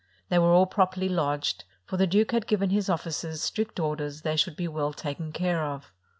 [0.29, 4.35] They were all properly lodged; for the duke had given his ofl&cers strict orders they
[4.35, 5.91] should be well taken care of.